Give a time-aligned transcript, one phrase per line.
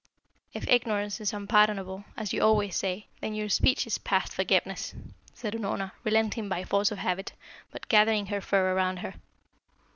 [0.51, 4.95] "If ignorance is unpardonable, as you always say, then your speech is past forgiveness,"
[5.35, 7.33] said Unorna, relenting by force of habit,
[7.69, 9.13] but gathering her fur around her.